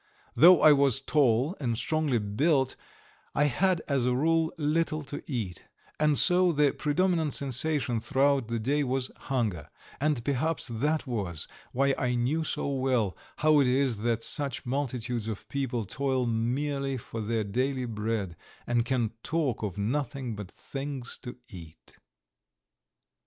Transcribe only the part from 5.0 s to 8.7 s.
to eat, and so the predominant sensation throughout the